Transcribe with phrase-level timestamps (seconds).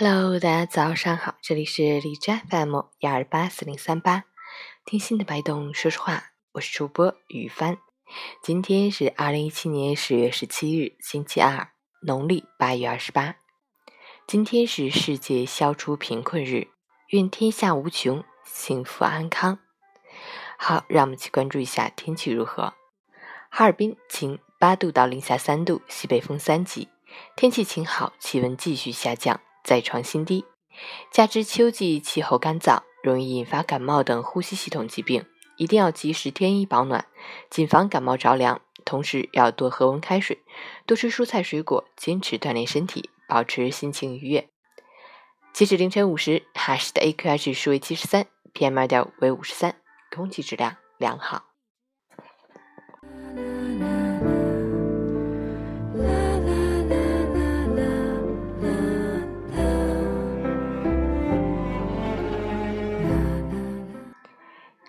[0.00, 4.26] Hello，大家早上好，这里是荔枝 FM 幺二八四零三八，
[4.84, 7.78] 听心的白动说说话，我是主播雨帆。
[8.40, 13.34] 今天是二零一七年十月十七日，星期二，农历八月二十八。
[14.24, 16.68] 今天是世界消除贫困日，
[17.08, 19.58] 愿天下无穷，幸福安康。
[20.56, 22.74] 好，让我们去关注一下天气如何。
[23.50, 26.86] 哈尔滨晴，八度到零下三度，西北风三级，
[27.34, 29.40] 天气晴好，气温继续下降。
[29.68, 30.46] 再创新低，
[31.12, 35.26] 加之秋季气候干燥，容易引发感冒等呼吸系统疾病，
[35.58, 37.04] 一定要及时添衣保暖，
[37.50, 38.62] 谨防感冒着凉。
[38.86, 40.38] 同时要多喝温开水，
[40.86, 44.48] 多吃蔬菜水果，坚持锻炼身体，保持心情愉悦。
[45.52, 48.24] 截止凌晨五时，哈市的 AQI 指数为七十三
[48.54, 49.76] ，PM 二点五为五十三，
[50.10, 51.44] 空气质量良好。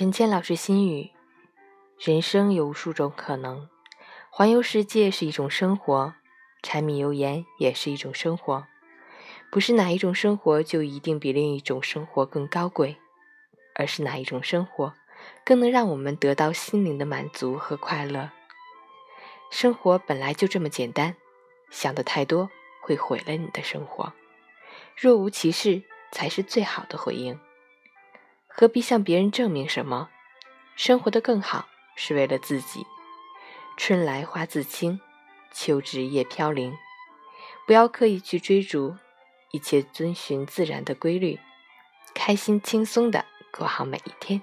[0.00, 1.10] 陈谦老师心语：
[1.98, 3.68] 人生有无数种可能，
[4.30, 6.14] 环游世界是一种生活，
[6.62, 8.66] 柴米油盐也是一种生活。
[9.50, 12.96] 不是哪一种生活就一定比另一种生活更高贵，
[13.74, 14.94] 而是哪一种生活
[15.44, 18.30] 更能让我们得到心灵的满足和快乐。
[19.50, 21.14] 生活本来就这么简单，
[21.68, 22.48] 想的太多
[22.80, 24.14] 会毁了你的生活。
[24.96, 27.38] 若无其事才是最好的回应。
[28.52, 30.10] 何必向别人证明什么？
[30.76, 32.84] 生活的更好是为了自己。
[33.76, 35.00] 春来花自青，
[35.54, 36.76] 秋至叶飘零。
[37.66, 38.96] 不要刻意去追逐，
[39.52, 41.38] 一切遵循自然的规律，
[42.14, 44.42] 开心轻松的过好每一天。